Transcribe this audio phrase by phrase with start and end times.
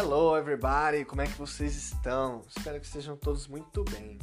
[0.00, 2.42] Hello everybody, como é que vocês estão?
[2.56, 4.16] Espero que estejam todos muito bem.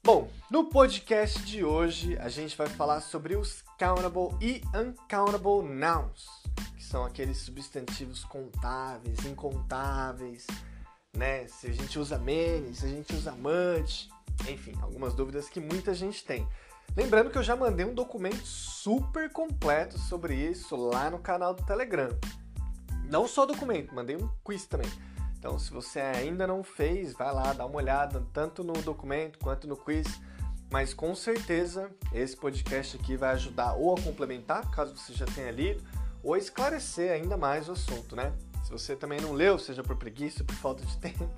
[0.00, 6.28] Bom, no podcast de hoje a gente vai falar sobre os countable e uncountable nouns,
[6.76, 10.46] que são aqueles substantivos contáveis, incontáveis,
[11.16, 11.48] né?
[11.48, 14.08] Se a gente usa many, se a gente usa much,
[14.48, 16.46] enfim, algumas dúvidas que muita gente tem.
[16.96, 21.64] Lembrando que eu já mandei um documento super completo sobre isso lá no canal do
[21.64, 22.16] Telegram.
[23.08, 24.90] Não só documento, mandei um quiz também.
[25.38, 29.68] Então, se você ainda não fez, vai lá, dá uma olhada tanto no documento quanto
[29.68, 30.06] no quiz.
[30.70, 35.50] Mas com certeza esse podcast aqui vai ajudar ou a complementar, caso você já tenha
[35.52, 35.84] lido,
[36.22, 38.32] ou esclarecer ainda mais o assunto, né?
[38.64, 41.30] Se você também não leu, seja por preguiça, por falta de tempo,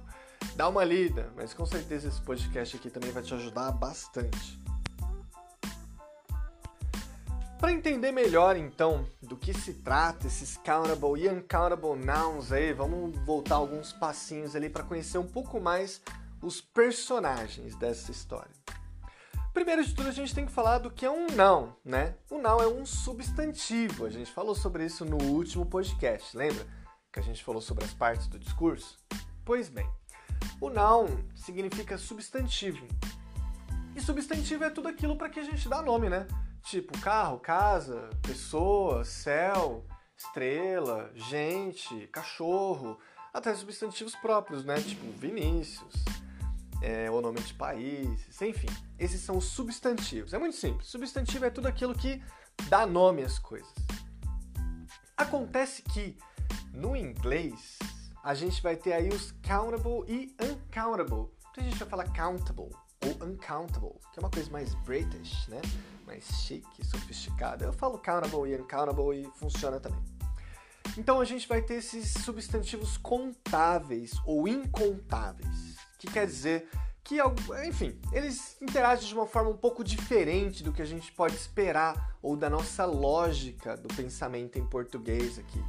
[0.57, 1.31] dá uma lida.
[1.37, 4.59] Mas com certeza esse podcast aqui também vai te ajudar bastante.
[7.59, 13.19] Para entender melhor então do que se trata esses countable e uncountable nouns aí, vamos
[13.25, 16.01] voltar alguns passinhos ali para conhecer um pouco mais
[16.41, 18.53] os personagens dessa história.
[19.53, 22.15] Primeiro de tudo, a gente tem que falar do que é um noun, né?
[22.31, 24.07] O noun é um substantivo.
[24.07, 26.65] A gente falou sobre isso no último podcast, lembra?
[27.13, 28.97] Que a gente falou sobre as partes do discurso?
[29.45, 29.91] Pois bem,
[30.61, 32.87] o noun significa substantivo.
[33.97, 36.25] E substantivo é tudo aquilo para que a gente dá nome, né?
[36.63, 39.85] Tipo carro, casa, pessoa, céu,
[40.17, 42.99] estrela, gente, cachorro,
[43.33, 44.81] até substantivos próprios, né?
[44.81, 46.05] Tipo Vinícius,
[46.83, 48.69] é, o nome de países, enfim.
[48.99, 50.35] Esses são os substantivos.
[50.35, 50.89] É muito simples.
[50.89, 52.23] Substantivo é tudo aquilo que
[52.69, 53.73] dá nome às coisas.
[55.17, 56.17] Acontece que
[56.73, 57.79] no inglês
[58.23, 61.29] a gente vai ter aí os countable e uncountable.
[61.51, 62.71] Então a gente vai falar countable
[63.05, 65.61] ou uncountable, que é uma coisa mais British, né?
[66.07, 67.65] Mais chique, sofisticada.
[67.65, 70.03] Eu falo countable e uncountable e funciona também.
[70.97, 76.69] Então a gente vai ter esses substantivos contáveis ou incontáveis, que quer dizer
[77.05, 77.19] que,
[77.67, 82.19] enfim, eles interagem de uma forma um pouco diferente do que a gente pode esperar
[82.21, 85.65] ou da nossa lógica do pensamento em português aqui.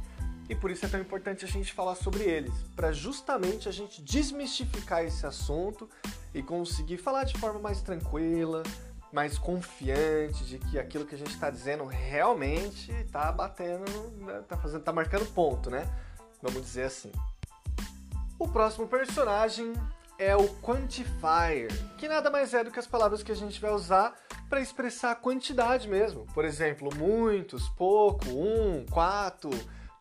[0.50, 4.02] E por isso é tão importante a gente falar sobre eles, para justamente a gente
[4.02, 5.88] desmistificar esse assunto
[6.34, 8.64] e conseguir falar de forma mais tranquila,
[9.12, 13.84] mais confiante de que aquilo que a gente está dizendo realmente está batendo,
[14.40, 15.88] está né, fazendo, tá marcando ponto, né?
[16.42, 17.12] Vamos dizer assim.
[18.36, 19.72] O próximo personagem
[20.18, 23.70] é o quantifier, que nada mais é do que as palavras que a gente vai
[23.70, 24.16] usar
[24.48, 26.26] para expressar a quantidade mesmo.
[26.34, 29.50] Por exemplo, muitos, pouco, um, quatro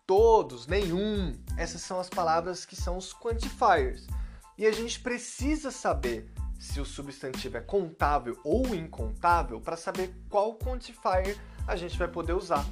[0.09, 1.39] todos, nenhum.
[1.55, 4.07] Essas são as palavras que são os quantifiers.
[4.57, 10.55] E a gente precisa saber se o substantivo é contável ou incontável para saber qual
[10.55, 11.37] quantifier
[11.67, 12.65] a gente vai poder usar.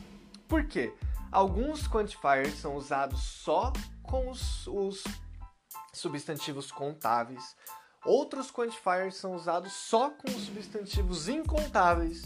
[0.48, 0.92] Por quê?
[1.32, 3.72] Alguns quantifiers são usados só
[4.02, 5.04] com os, os
[5.94, 7.56] substantivos contáveis,
[8.04, 12.24] outros quantifiers são usados só com os substantivos incontáveis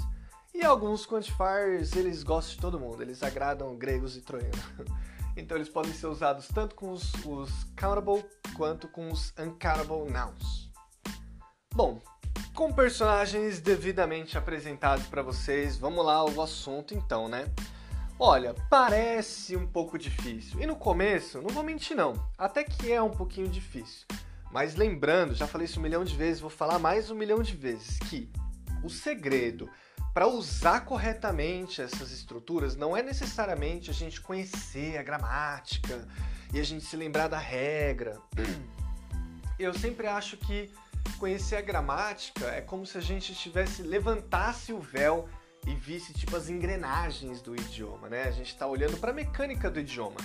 [0.54, 4.60] e alguns quantifiers, eles gostam de todo mundo, eles agradam gregos e troianos.
[5.38, 8.22] Então eles podem ser usados tanto com os, os countable
[8.54, 10.70] quanto com os uncountable nouns.
[11.74, 12.02] Bom,
[12.54, 17.46] com personagens devidamente apresentados para vocês, vamos lá ao assunto então, né?
[18.20, 20.60] Olha, parece um pouco difícil.
[20.60, 24.06] E no começo, não vou mentir não, até que é um pouquinho difícil.
[24.52, 27.56] Mas lembrando, já falei isso um milhão de vezes, vou falar mais um milhão de
[27.56, 28.30] vezes, que
[28.84, 29.70] o segredo
[30.14, 36.08] para usar corretamente essas estruturas, não é necessariamente a gente conhecer a gramática
[36.54, 38.20] e a gente se lembrar da regra.
[39.58, 40.72] Eu sempre acho que
[41.18, 45.30] conhecer a gramática é como se a gente tivesse levantasse o véu
[45.68, 48.24] e visse tipo as engrenagens do idioma, né?
[48.24, 50.18] A gente está olhando para a mecânica do idioma.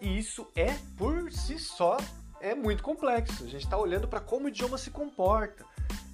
[0.00, 1.98] E isso é por si só
[2.40, 3.44] é muito complexo.
[3.44, 5.64] A gente está olhando para como o idioma se comporta.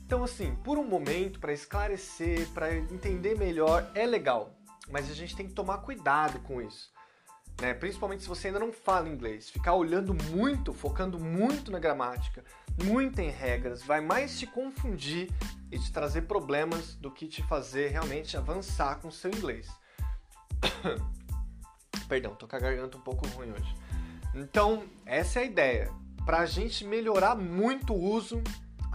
[0.06, 4.56] Então, assim, por um momento, para esclarecer, para entender melhor, é legal,
[4.88, 6.92] mas a gente tem que tomar cuidado com isso.
[7.60, 7.74] Né?
[7.74, 9.50] Principalmente se você ainda não fala inglês.
[9.50, 12.44] Ficar olhando muito, focando muito na gramática,
[12.84, 15.28] muito em regras, vai mais te confundir
[15.72, 19.68] e te trazer problemas do que te fazer realmente avançar com o seu inglês.
[22.06, 23.74] Perdão, tô com a garganta um pouco ruim hoje.
[24.32, 25.92] Então, essa é a ideia.
[26.24, 28.40] Para a gente melhorar muito o uso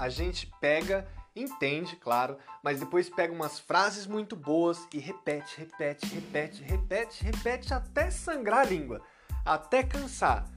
[0.02, 6.08] a gente pega, entende, claro, mas depois pega umas frases muito boas e repete, repete,
[6.08, 9.00] repete, repete, repete até sangrar a língua,
[9.46, 10.50] até cansar.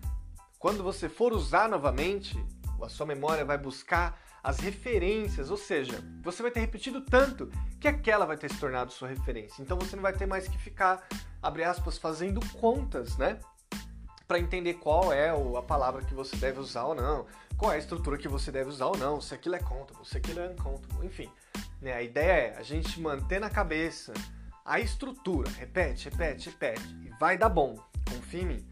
[0.59, 2.43] Quando você for usar novamente,
[2.83, 7.87] a sua memória vai buscar as referências, ou seja, você vai ter repetido tanto que
[7.87, 9.61] aquela vai ter se tornado sua referência.
[9.61, 11.07] Então você não vai ter mais que ficar,
[11.43, 13.39] abre aspas, fazendo contas, né?
[14.27, 17.27] Para entender qual é a palavra que você deve usar ou não,
[17.57, 20.17] qual é a estrutura que você deve usar ou não, se aquilo é countable, se
[20.17, 21.31] aquilo é uncountable, enfim.
[21.81, 21.93] Né?
[21.93, 24.13] A ideia é a gente manter na cabeça
[24.65, 27.79] a estrutura, repete, repete, repete, e vai dar bom,
[28.09, 28.69] confia em mim.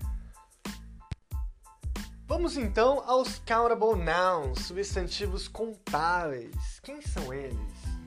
[2.26, 6.80] Vamos então aos countable nouns, substantivos contáveis.
[6.82, 7.58] Quem são eles?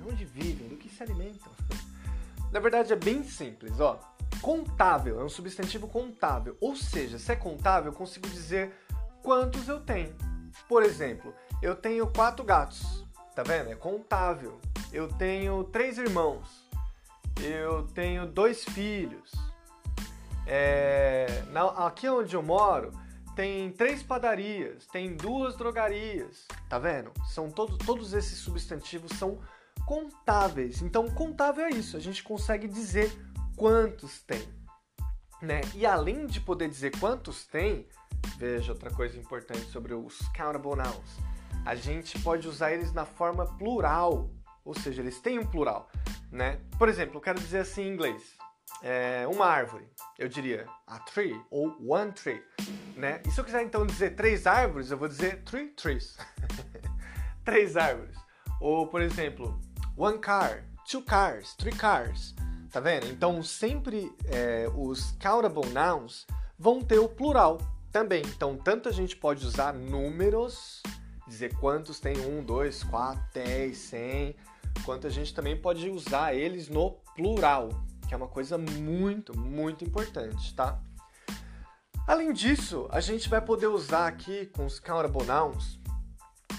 [0.08, 0.68] Onde vivem?
[0.68, 1.52] Do que se alimentam?
[2.52, 4.00] Na verdade é bem simples, ó.
[4.46, 8.72] Contável é um substantivo contável, ou seja, se é contável, eu consigo dizer
[9.24, 10.16] quantos eu tenho.
[10.70, 11.34] Por exemplo,
[11.64, 13.04] eu tenho quatro gatos,
[13.36, 13.72] tá vendo?
[13.72, 14.62] É contável.
[14.94, 16.70] Eu tenho três irmãos.
[17.42, 19.32] Eu tenho dois filhos.
[20.46, 21.26] É...
[21.76, 22.92] aqui onde eu moro,
[23.36, 27.12] tem três padarias, tem duas drogarias, tá vendo?
[27.34, 29.40] São todos, todos esses substantivos são
[29.88, 30.84] contáveis.
[30.84, 33.12] Então, contável é isso, a gente consegue dizer
[33.56, 34.48] quantos tem,
[35.42, 35.62] né?
[35.74, 37.88] E além de poder dizer quantos tem,
[38.38, 41.18] veja outra coisa importante sobre os countable nouns.
[41.66, 44.30] A gente pode usar eles na forma plural,
[44.64, 45.90] ou seja, eles têm um plural,
[46.32, 46.60] né?
[46.78, 48.36] Por exemplo, eu quero dizer assim em inglês:
[48.82, 49.88] é, uma árvore,
[50.20, 52.44] eu diria a tree ou one tree,
[52.96, 53.22] né?
[53.26, 56.18] E se eu quiser então dizer três árvores, eu vou dizer three trees.
[57.44, 58.16] três árvores.
[58.60, 59.60] Ou, por exemplo,
[59.98, 62.36] one car, two cars, three cars.
[62.76, 63.08] Tá vendo?
[63.08, 66.28] Então, sempre é, os countable nouns
[66.60, 67.58] vão ter o plural
[67.90, 68.22] também.
[68.26, 70.84] Então, tanto a gente pode usar números,
[71.26, 74.36] dizer quantos tem um, dois, quatro, dez, cem,
[74.84, 77.70] quanto a gente também pode usar eles no plural,
[78.10, 80.78] que é uma coisa muito, muito importante, tá?
[82.06, 85.80] Além disso, a gente vai poder usar aqui com os countable nouns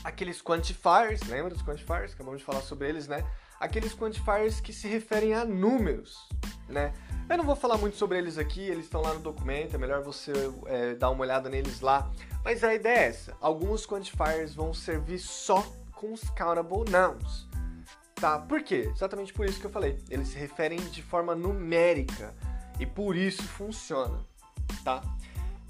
[0.03, 2.15] aqueles quantifiers, lembra dos quantifiers?
[2.15, 3.23] Acabamos de falar sobre eles, né?
[3.59, 6.29] Aqueles quantifiers que se referem a números,
[6.69, 6.93] né?
[7.29, 10.01] Eu não vou falar muito sobre eles aqui, eles estão lá no documento, é melhor
[10.01, 10.33] você
[10.67, 12.09] é, dar uma olhada neles lá.
[12.45, 17.49] Mas a ideia é essa: alguns quantifiers vão servir só com os countable nouns.
[18.15, 18.39] Tá?
[18.39, 18.91] Por quê?
[18.95, 19.99] Exatamente por isso que eu falei.
[20.09, 22.33] Eles se referem de forma numérica
[22.79, 24.25] e por isso funciona,
[24.85, 25.03] tá?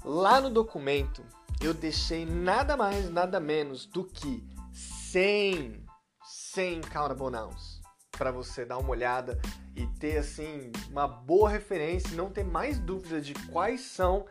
[0.05, 1.23] Lá no documento
[1.59, 5.83] eu deixei nada mais, nada menos do que 100,
[6.23, 7.76] 100 countable nouns
[8.17, 9.39] para você dar uma olhada
[9.75, 14.25] e ter assim uma boa referência, não ter mais dúvida de quais são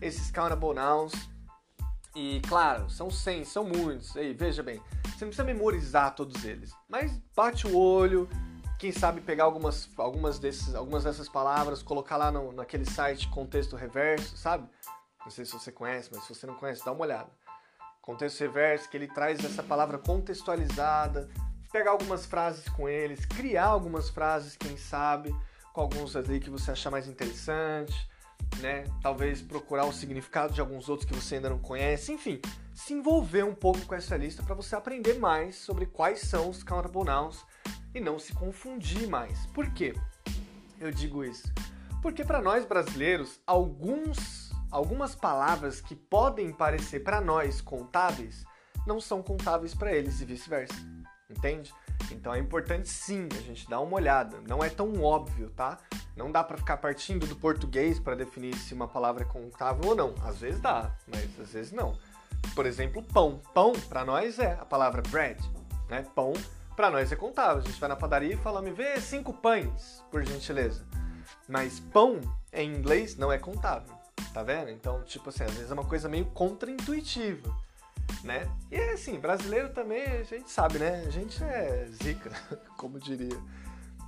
[0.00, 1.12] esses countable nouns.
[2.14, 4.16] E claro, são 100, são muitos.
[4.16, 8.28] Aí, veja bem, você não precisa memorizar todos eles, mas bate o olho,
[8.78, 13.76] quem sabe pegar algumas, algumas, desses, algumas dessas palavras, colocar lá no, naquele site contexto
[13.76, 14.68] reverso, sabe?
[15.24, 17.30] Não sei se você conhece, mas se você não conhece, dá uma olhada.
[18.02, 21.30] Contexto reverso, que ele traz essa palavra contextualizada,
[21.74, 25.34] pegar algumas frases com eles, criar algumas frases, quem sabe,
[25.72, 28.08] com alguns ali que você achar mais interessante,
[28.60, 28.84] né?
[29.02, 32.40] Talvez procurar o significado de alguns outros que você ainda não conhece, enfim,
[32.72, 36.62] se envolver um pouco com essa lista para você aprender mais sobre quais são os
[36.62, 37.10] countable
[37.92, 39.44] e não se confundir mais.
[39.46, 39.94] Por quê?
[40.78, 41.52] Eu digo isso?
[42.00, 48.44] Porque para nós brasileiros, alguns, algumas palavras que podem parecer para nós contáveis
[48.86, 50.94] não são contáveis para eles e vice-versa.
[51.36, 51.72] Entende?
[52.10, 54.36] Então é importante sim a gente dar uma olhada.
[54.48, 55.78] Não é tão óbvio, tá?
[56.16, 59.96] Não dá para ficar partindo do português para definir se uma palavra é contável ou
[59.96, 60.14] não.
[60.22, 61.96] Às vezes dá, mas às vezes não.
[62.54, 63.40] Por exemplo, pão.
[63.52, 65.40] Pão, para nós, é a palavra bread.
[65.88, 66.06] Né?
[66.14, 66.32] Pão,
[66.76, 67.58] para nós é contável.
[67.58, 70.84] A gente vai na padaria e fala, me vê cinco pães, por gentileza.
[71.48, 72.20] Mas pão,
[72.52, 73.94] em inglês, não é contável.
[74.32, 74.70] Tá vendo?
[74.70, 77.54] Então, tipo assim, às vezes é uma coisa meio contraintuitiva.
[78.22, 78.48] Né?
[78.70, 81.04] E é assim, brasileiro também, a gente sabe, né?
[81.06, 82.30] A gente é zica,
[82.76, 83.38] como diria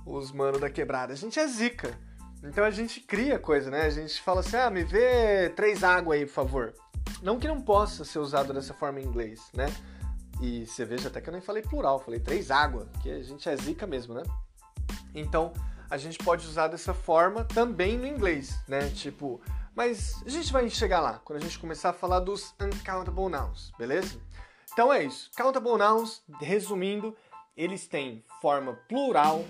[0.05, 1.13] os manos da quebrada.
[1.13, 1.97] A gente é zica.
[2.43, 3.81] Então a gente cria coisa, né?
[3.81, 6.73] A gente fala assim, ah, me vê três águas aí, por favor.
[7.21, 9.67] Não que não possa ser usado dessa forma em inglês, né?
[10.41, 13.47] E você veja até que eu nem falei plural, falei três água, que a gente
[13.49, 14.23] é zica mesmo, né?
[15.15, 15.51] Então,
[15.89, 18.89] a gente pode usar dessa forma também no inglês, né?
[18.89, 19.41] Tipo,
[19.77, 23.71] mas a gente vai chegar lá quando a gente começar a falar dos uncountable nouns,
[23.77, 24.19] beleza?
[24.73, 25.29] Então é isso.
[25.37, 27.15] Countable nouns, resumindo,
[27.55, 29.45] eles têm forma plural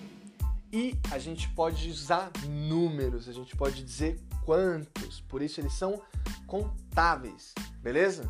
[0.69, 6.01] e a gente pode usar números, a gente pode dizer quantos, por isso eles são
[6.45, 8.29] contáveis, beleza?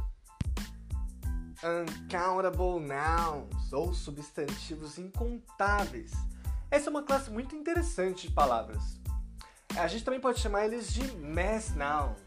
[1.63, 6.12] Uncountable nouns ou substantivos incontáveis.
[6.70, 9.00] Essa é uma classe muito interessante de palavras.
[9.79, 12.17] A gente também pode chamar eles de mass nouns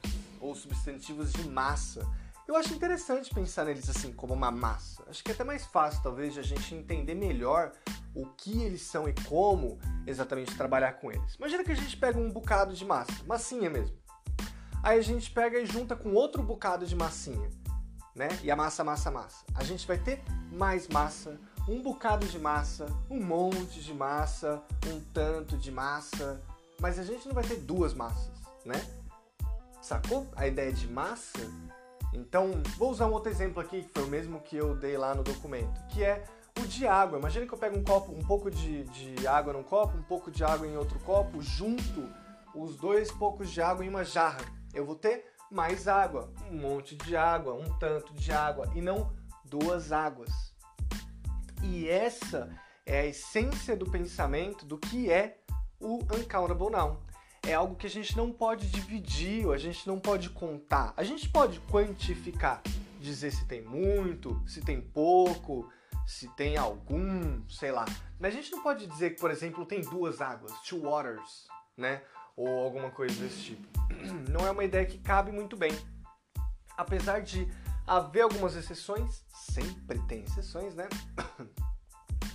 [0.41, 2.07] ou substantivos de massa.
[2.47, 5.05] Eu acho interessante pensar neles assim como uma massa.
[5.09, 7.73] Acho que é até mais fácil talvez de a gente entender melhor
[8.15, 11.35] o que eles são e como exatamente trabalhar com eles.
[11.35, 13.97] Imagina que a gente pega um bocado de massa, massinha mesmo.
[14.83, 17.51] Aí a gente pega e junta com outro bocado de massinha,
[18.15, 18.29] né?
[18.43, 19.45] E a massa, massa, massa.
[19.55, 21.39] A gente vai ter mais massa,
[21.69, 26.41] um bocado de massa, um monte de massa, um tanto de massa,
[26.81, 28.33] mas a gente não vai ter duas massas,
[28.65, 28.81] né?
[29.81, 31.39] Sacou a ideia de massa?
[32.13, 35.15] Então, vou usar um outro exemplo aqui, que foi o mesmo que eu dei lá
[35.15, 36.25] no documento, que é
[36.59, 37.19] o de água.
[37.19, 40.31] Imagina que eu pego um copo, um pouco de, de água num copo, um pouco
[40.31, 42.09] de água em outro copo, junto
[42.55, 44.41] os dois poucos de água em uma jarra.
[44.75, 49.13] Eu vou ter mais água, um monte de água, um tanto de água, e não
[49.45, 50.31] duas águas.
[51.63, 52.51] E essa
[52.87, 55.39] é a essência do pensamento do que é
[55.81, 56.97] o uncountable noun.
[57.43, 60.93] É algo que a gente não pode dividir, ou a gente não pode contar.
[60.97, 62.63] A gente pode quantificar,
[63.01, 65.67] dizer se tem muito, se tem pouco,
[66.07, 67.87] se tem algum, sei lá.
[68.19, 71.47] Mas a gente não pode dizer que, por exemplo, tem duas águas, two waters,
[71.77, 72.03] né?
[72.37, 73.69] Ou alguma coisa desse tipo.
[74.31, 75.73] Não é uma ideia que cabe muito bem.
[76.77, 77.47] Apesar de
[77.87, 80.89] haver algumas exceções, sempre tem exceções, né?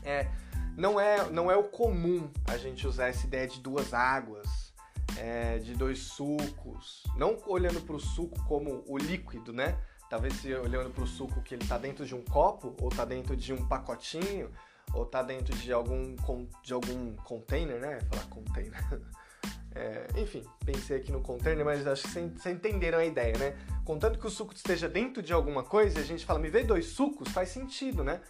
[0.04, 0.30] É,
[0.78, 4.74] não é, não é o comum a gente usar essa ideia de duas águas,
[5.18, 9.78] é, de dois sucos, não olhando para o suco como o líquido, né?
[10.10, 13.06] Talvez se olhando para o suco que ele está dentro de um copo, ou está
[13.06, 14.52] dentro de um pacotinho,
[14.94, 16.16] ou está dentro de algum,
[16.64, 18.00] de algum container, né?
[18.10, 18.84] Falar container.
[19.76, 23.58] É, enfim, pensei aqui no container, mas acho que vocês entenderam a ideia, né?
[23.84, 26.86] Contanto que o suco esteja dentro de alguma coisa, a gente fala, me vê dois
[26.86, 28.22] sucos, faz sentido, né?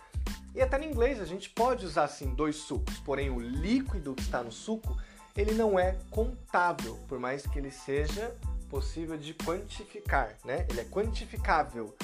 [0.56, 4.24] E até no inglês a gente pode usar assim dois sucos, porém o líquido que
[4.24, 4.98] está no suco,
[5.38, 8.36] ele não é contável, por mais que ele seja
[8.68, 10.66] possível de quantificar, né?
[10.68, 11.96] Ele é quantificável,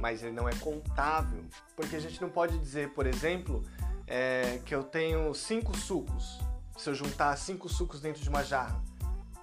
[0.00, 1.44] mas ele não é contável,
[1.76, 3.62] porque a gente não pode dizer, por exemplo,
[4.08, 6.40] é, que eu tenho cinco sucos
[6.76, 8.82] se eu juntar cinco sucos dentro de uma jarra.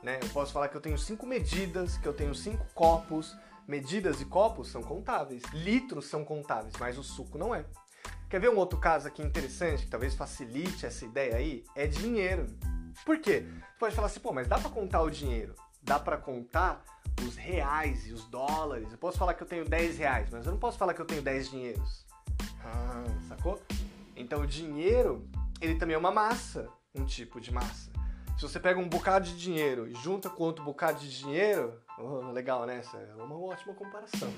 [0.01, 0.19] Né?
[0.21, 3.35] Eu posso falar que eu tenho cinco medidas, que eu tenho cinco copos.
[3.65, 7.63] Medidas e copos são contáveis, litros são contáveis, mas o suco não é.
[8.29, 11.63] Quer ver um outro caso aqui interessante que talvez facilite essa ideia aí?
[11.73, 12.47] É dinheiro.
[13.05, 13.45] Por quê?
[13.47, 15.55] Você pode falar assim, pô, mas dá para contar o dinheiro?
[15.81, 16.83] Dá para contar
[17.25, 18.91] os reais e os dólares.
[18.91, 21.05] Eu posso falar que eu tenho 10 reais, mas eu não posso falar que eu
[21.05, 22.05] tenho 10 dinheiros.
[22.65, 23.61] Ah, sacou?
[24.15, 25.25] Então o dinheiro,
[25.61, 27.91] ele também é uma massa um tipo de massa.
[28.37, 32.31] Se você pega um bocado de dinheiro e junta com outro bocado de dinheiro, oh,
[32.31, 32.77] legal, né?
[32.77, 34.31] Essa é uma ótima comparação.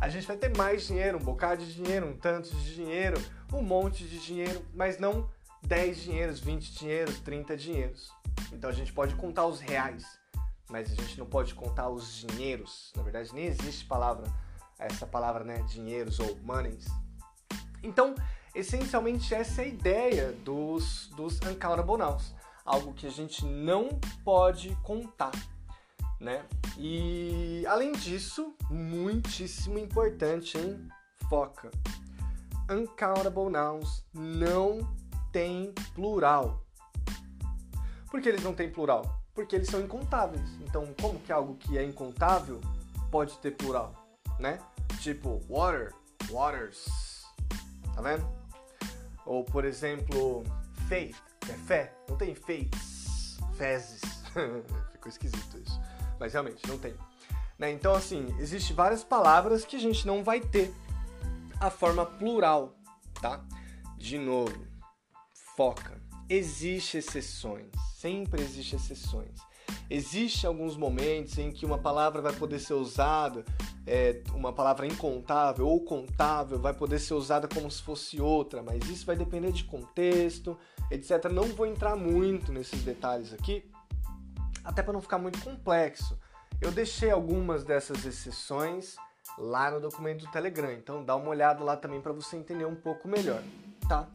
[0.00, 3.20] A gente vai ter mais dinheiro, um bocado de dinheiro, um tanto de dinheiro,
[3.52, 5.28] um monte de dinheiro, mas não
[5.62, 8.10] 10 dinheiros, 20 dinheiros, 30 dinheiros.
[8.52, 10.18] Então a gente pode contar os reais,
[10.70, 12.92] mas a gente não pode contar os dinheiros.
[12.96, 14.26] Na verdade, nem existe palavra,
[14.78, 15.62] essa palavra, né?
[15.68, 16.86] Dinheiros ou monies.
[17.82, 18.14] Então,
[18.54, 22.34] Essencialmente essa é a ideia dos, dos uncountable nouns,
[22.64, 23.88] algo que a gente não
[24.24, 25.32] pode contar,
[26.20, 26.44] né?
[26.78, 30.88] E além disso, muitíssimo importante, hein?
[31.28, 31.70] Foca.
[32.70, 34.88] Uncountable nouns não
[35.32, 36.64] tem plural.
[38.08, 39.20] Por que eles não têm plural?
[39.34, 40.48] Porque eles são incontáveis.
[40.60, 42.60] Então, como que algo que é incontável
[43.10, 43.92] pode ter plural,
[44.38, 44.60] né?
[45.00, 45.92] Tipo, water,
[46.30, 46.86] waters.
[47.94, 48.43] Tá vendo?
[49.26, 50.44] Ou, por exemplo,
[50.88, 51.94] faith, que é fé.
[52.08, 54.00] Não tem faiths, fezes.
[54.92, 55.80] Ficou esquisito isso.
[56.18, 56.94] Mas realmente, não tem.
[57.58, 57.70] Né?
[57.70, 60.72] Então, assim, existem várias palavras que a gente não vai ter
[61.60, 62.74] a forma plural,
[63.20, 63.44] tá?
[63.96, 64.66] De novo,
[65.56, 66.00] foca.
[66.28, 69.38] Existem exceções, sempre existem exceções.
[69.90, 73.44] Existem alguns momentos em que uma palavra vai poder ser usada,
[73.86, 78.88] é, uma palavra incontável ou contável vai poder ser usada como se fosse outra, mas
[78.88, 80.56] isso vai depender de contexto,
[80.90, 81.30] etc.
[81.30, 83.70] Não vou entrar muito nesses detalhes aqui,
[84.64, 86.18] até para não ficar muito complexo.
[86.60, 88.96] Eu deixei algumas dessas exceções
[89.38, 92.76] lá no documento do Telegram, então dá uma olhada lá também para você entender um
[92.76, 93.42] pouco melhor,
[93.88, 94.08] tá?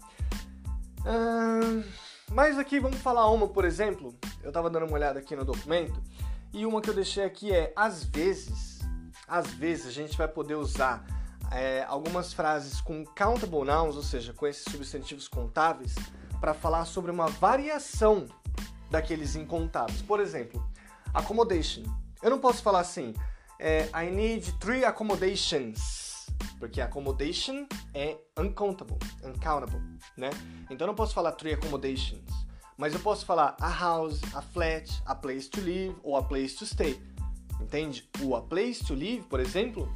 [2.32, 6.02] Mas aqui vamos falar uma, por exemplo, eu estava dando uma olhada aqui no documento
[6.54, 8.80] e uma que eu deixei aqui é às vezes,
[9.28, 11.06] às vezes a gente vai poder usar
[11.52, 15.96] é, algumas frases com countable nouns, ou seja, com esses substantivos contáveis,
[16.40, 18.28] para falar sobre uma variação
[18.90, 20.02] daqueles incontáveis.
[20.02, 20.64] Por exemplo,
[21.14, 21.84] accommodation.
[22.22, 23.14] Eu não posso falar assim,
[23.60, 26.09] é, I need three accommodations,
[26.60, 29.82] porque accommodation é uncountable, uncountable,
[30.18, 30.30] né?
[30.66, 32.30] Então eu não posso falar three accommodations.
[32.78, 36.56] Mas eu posso falar a house, a flat, a place to live ou a place
[36.56, 37.02] to stay.
[37.60, 38.10] Entende?
[38.22, 39.94] O a place to live, por exemplo,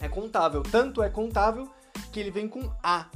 [0.00, 0.62] é contável.
[0.62, 1.70] Tanto é contável
[2.12, 3.06] que ele vem com a.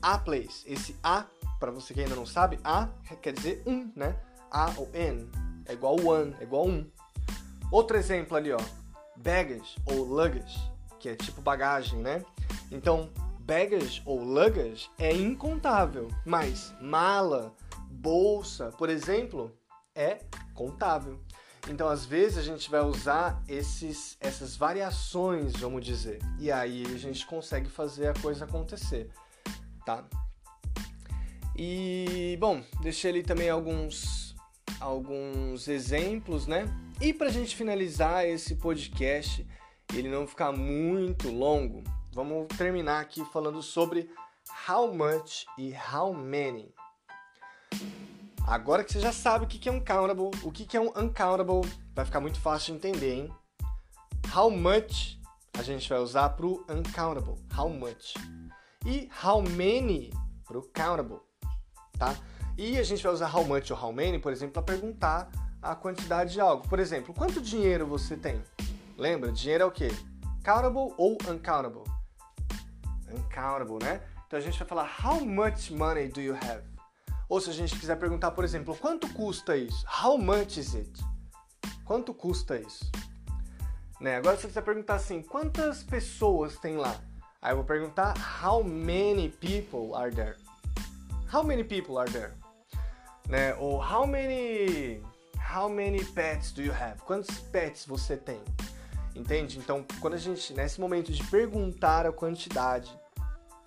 [0.00, 0.62] A place.
[0.70, 1.24] Esse a,
[1.58, 2.88] para você que ainda não sabe, a
[3.20, 4.16] quer dizer um, né?
[4.50, 5.28] A ou n
[5.68, 6.86] é igual one, é igual um.
[7.70, 8.58] Outro exemplo ali, ó.
[9.16, 10.58] Baggage ou luggage,
[10.98, 12.24] que é tipo bagagem, né?
[12.70, 17.54] Então, baggage ou luggage é incontável, mas mala,
[17.90, 19.52] bolsa, por exemplo,
[19.94, 20.20] é
[20.54, 21.18] contável.
[21.68, 26.98] Então, às vezes a gente vai usar esses, essas variações, vamos dizer, e aí a
[26.98, 29.10] gente consegue fazer a coisa acontecer,
[29.84, 30.04] tá?
[31.56, 34.28] E bom, deixei ali também alguns
[34.80, 36.66] alguns exemplos, né?
[37.00, 39.44] E para a gente finalizar esse podcast,
[39.94, 44.10] ele não ficar muito longo, vamos terminar aqui falando sobre
[44.68, 46.74] how much e how many.
[48.46, 52.04] Agora que você já sabe o que é uncountable, o que é um uncountable, vai
[52.04, 53.34] ficar muito fácil de entender, hein?
[54.34, 55.18] How much
[55.58, 58.14] a gente vai usar para o uncountable, how much.
[58.86, 60.10] E how many
[60.46, 61.20] para o countable,
[61.98, 62.16] tá?
[62.56, 65.30] E a gente vai usar how much ou how many, por exemplo, para perguntar
[65.60, 66.66] a quantidade de algo.
[66.68, 68.42] Por exemplo, quanto dinheiro você tem?
[68.98, 69.32] Lembra?
[69.32, 69.88] Dinheiro é o quê?
[70.44, 71.84] Countable ou uncountable?
[73.10, 74.02] Uncountable, né?
[74.26, 76.62] Então a gente vai falar how much money do you have?
[77.28, 79.86] Ou se a gente quiser perguntar, por exemplo, quanto custa isso?
[79.86, 81.00] How much is it?
[81.84, 82.90] Quanto custa isso?
[84.00, 84.16] Né?
[84.16, 87.00] Agora se você perguntar assim, quantas pessoas tem lá?
[87.40, 90.36] Aí eu vou perguntar how many people are there?
[91.32, 92.34] How many people are there?
[93.28, 93.54] né?
[93.58, 95.00] Ou how many
[95.38, 97.00] how many pets do you have?
[97.02, 98.40] Quantos pets você tem?
[99.18, 99.58] Entende?
[99.58, 102.96] Então, quando a gente nesse momento de perguntar a quantidade,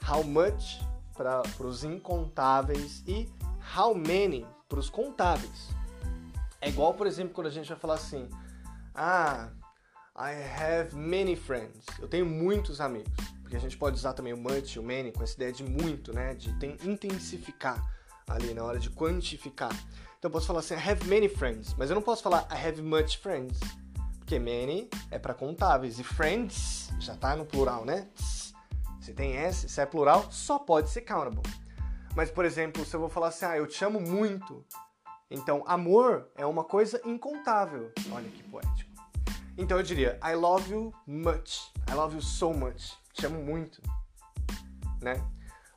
[0.10, 0.80] how much
[1.14, 3.30] para os incontáveis e
[3.78, 5.70] how many para os contáveis.
[6.62, 8.30] É igual, por exemplo, quando a gente vai falar assim:
[8.96, 9.50] "Ah,
[10.16, 10.32] I
[10.64, 11.86] have many friends".
[12.00, 13.12] Eu tenho muitos amigos.
[13.42, 16.14] Porque a gente pode usar também o much, o many com essa ideia de muito,
[16.14, 16.34] né?
[16.34, 16.50] De
[16.88, 17.86] intensificar
[18.26, 19.74] ali na hora de quantificar.
[20.18, 22.68] Então eu posso falar assim, I have many friends, mas eu não posso falar I
[22.68, 23.60] have much friends,
[24.32, 28.08] porque many é para contáveis e friends já tá no plural, né?
[29.02, 31.44] Se tem S, se é plural, só pode ser countable.
[32.16, 34.66] Mas, por exemplo, se eu vou falar assim, ah, eu te amo muito,
[35.30, 37.92] então amor é uma coisa incontável.
[38.10, 38.90] Olha que poético.
[39.58, 41.74] Então eu diria I love you much.
[41.90, 42.94] I love you so much.
[43.12, 43.82] Te amo muito.
[45.02, 45.22] Né?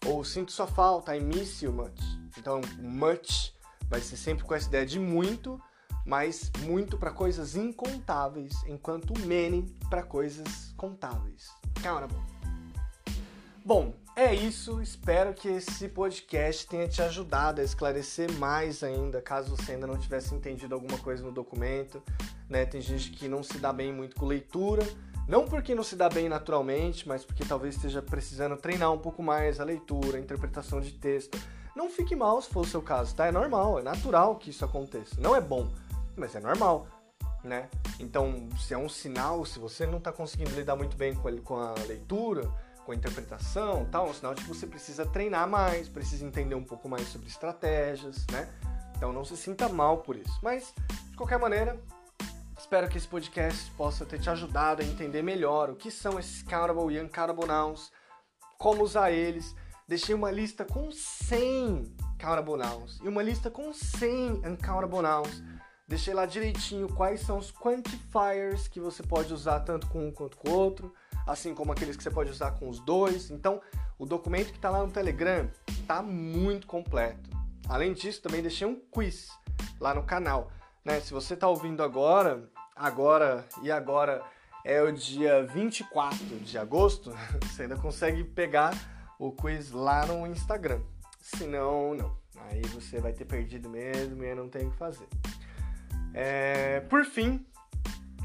[0.07, 2.01] Ou sinto sua falta, I miss you much.
[2.39, 3.53] Então, much
[3.89, 5.61] vai ser sempre com essa ideia de muito,
[6.05, 11.49] mas muito para coisas incontáveis, enquanto many para coisas contáveis.
[11.83, 12.17] Countable.
[13.65, 14.81] Bom, é isso.
[14.83, 19.97] Espero que esse podcast tenha te ajudado a esclarecer mais ainda, caso você ainda não
[19.97, 22.03] tivesse entendido alguma coisa no documento.
[22.49, 22.67] Né?
[22.67, 24.87] Tem gente que não se dá bem muito com leitura,
[25.27, 29.23] não porque não se dá bem naturalmente, mas porque talvez esteja precisando treinar um pouco
[29.23, 31.39] mais a leitura, a interpretação de texto.
[31.75, 33.27] Não fique mal se for o seu caso, tá?
[33.27, 35.17] É normal, é natural que isso aconteça.
[35.19, 35.69] Não é bom,
[36.17, 36.87] mas é normal,
[37.43, 37.69] né?
[37.99, 41.75] Então, se é um sinal, se você não está conseguindo lidar muito bem com a
[41.87, 42.51] leitura,
[42.85, 46.55] com a interpretação, tal, é um sinal de que você precisa treinar mais, precisa entender
[46.55, 48.49] um pouco mais sobre estratégias, né?
[48.97, 50.39] Então não se sinta mal por isso.
[50.43, 50.73] Mas,
[51.11, 51.79] de qualquer maneira,
[52.59, 56.43] espero que esse podcast possa ter te ajudado a entender melhor o que são esses
[56.43, 57.93] countable e nouns,
[58.59, 59.55] como usar eles
[59.87, 65.43] deixei uma lista com 100 countable nouns e uma lista com 100 uncountable nouns.
[65.87, 70.37] Deixei lá direitinho quais são os quantifiers que você pode usar tanto com um quanto
[70.39, 70.95] com o outro,
[71.27, 73.31] assim como aqueles que você pode usar com os dois.
[73.31, 73.61] Então,
[73.99, 77.29] o documento que está lá no Telegram está muito completo.
[77.69, 79.29] Além disso, também deixei um quiz
[79.79, 80.51] lá no canal.
[80.83, 81.01] Né?
[81.01, 84.23] Se você está ouvindo agora, agora e agora
[84.65, 87.13] é o dia 24 de agosto,
[87.45, 88.75] você ainda consegue pegar
[89.19, 90.81] o quiz lá no Instagram.
[91.21, 92.17] Senão, não.
[92.49, 95.09] Aí você vai ter perdido mesmo e não tenho o que fazer.
[96.15, 97.45] É, por fim,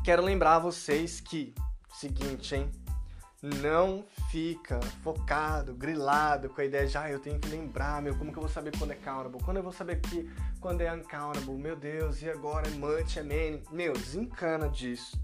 [0.04, 1.54] quero lembrar vocês que,
[1.93, 2.71] seguinte, hein?
[3.41, 8.32] Não fica focado, grilado com a ideia de, ah, eu tenho que lembrar, meu, como
[8.32, 9.41] que eu vou saber quando é countable?
[9.43, 10.30] Quando eu vou saber que,
[10.62, 11.58] quando é uncountable?
[11.58, 13.63] Meu Deus, e agora é much, é many?
[13.71, 15.19] Meu, desencana disso.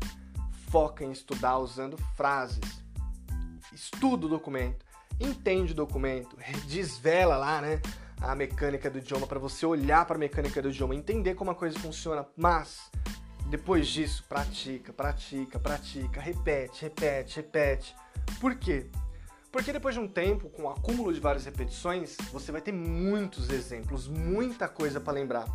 [0.72, 2.84] Foca em estudar usando frases.
[3.74, 4.86] Estuda o documento
[5.20, 7.82] entende o documento, desvela lá, né,
[8.22, 11.56] a mecânica do idioma para você olhar para a mecânica do idioma, entender como a
[11.56, 12.90] coisa funciona, mas
[13.48, 17.96] depois disso, pratica, pratica, pratica, repete, repete, repete.
[18.40, 18.88] Por quê?
[19.52, 23.50] Porque depois de um tempo, com o acúmulo de várias repetições, você vai ter muitos
[23.50, 25.46] exemplos, muita coisa para lembrar.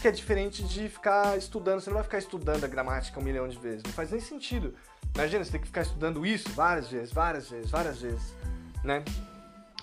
[0.00, 3.46] Que é diferente de ficar estudando, você não vai ficar estudando a gramática um milhão
[3.48, 4.74] de vezes, não faz nem sentido.
[5.14, 8.34] Imagina, você tem que ficar estudando isso várias vezes, várias vezes, várias vezes
[8.82, 9.04] né?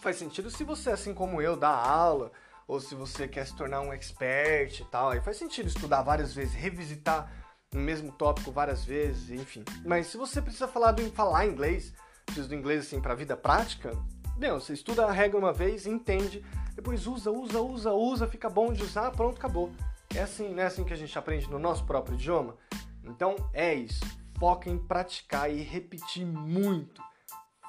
[0.05, 2.31] Faz sentido se você, assim como eu, dá aula,
[2.67, 6.31] ou se você quer se tornar um expert e tal, aí faz sentido estudar várias
[6.31, 7.27] vezes, revisitar
[7.73, 9.65] no mesmo tópico várias vezes, enfim.
[9.83, 11.91] Mas se você precisa falar, do, falar inglês,
[12.23, 13.97] precisa do inglês assim para a vida prática,
[14.37, 18.71] meu, você estuda a regra uma vez, entende, depois usa, usa, usa, usa, fica bom
[18.71, 19.71] de usar, pronto, acabou.
[20.13, 22.55] É assim, não é assim que a gente aprende no nosso próprio idioma?
[23.03, 24.05] Então é isso.
[24.37, 27.01] Foca em praticar e repetir muito.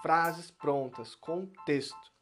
[0.02, 2.14] Frases prontas, com texto.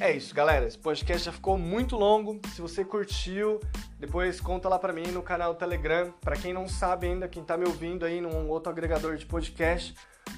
[0.00, 0.66] É isso, galera.
[0.66, 2.40] Esse podcast já ficou muito longo.
[2.54, 3.60] Se você curtiu,
[3.98, 6.12] depois conta lá pra mim no canal Telegram.
[6.20, 9.94] Para quem não sabe ainda, quem tá me ouvindo aí num outro agregador de podcast,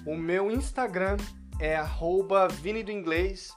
[0.07, 1.17] o meu Instagram
[1.61, 1.77] é
[2.61, 3.53] Vini do Inglês.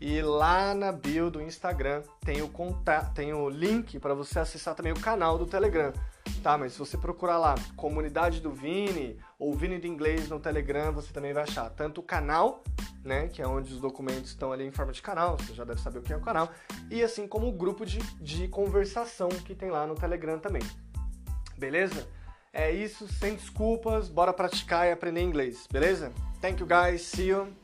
[0.00, 4.74] E lá na bio do Instagram tem o, contato, tem o link para você acessar
[4.74, 5.92] também o canal do Telegram.
[6.42, 10.92] Tá, mas se você procurar lá Comunidade do Vini ou Vini do Inglês no Telegram,
[10.92, 12.64] você também vai achar tanto o canal,
[13.04, 15.80] né, que é onde os documentos estão ali em forma de canal, você já deve
[15.80, 16.50] saber o que é o canal,
[16.90, 20.62] e assim como o grupo de, de conversação que tem lá no Telegram também.
[21.58, 22.08] Beleza?
[22.52, 26.10] É isso, sem desculpas, bora praticar e aprender inglês, beleza?
[26.40, 27.59] Thank you guys, see you.